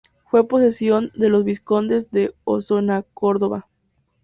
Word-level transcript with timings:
Fue 0.31 0.47
posesión 0.47 1.11
de 1.13 1.29
los 1.29 1.43
vizcondes 1.43 2.09
de 2.09 2.33
Osona-Cardona. 2.43 3.67